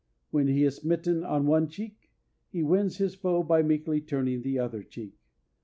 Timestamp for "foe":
3.13-3.43